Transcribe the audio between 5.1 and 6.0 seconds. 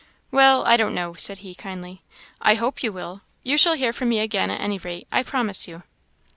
I promise you.